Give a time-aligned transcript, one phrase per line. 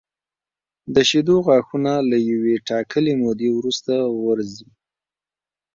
[0.93, 4.67] د شېدو غاښونه له یوې ټاکلې مودې وروسته غورځي.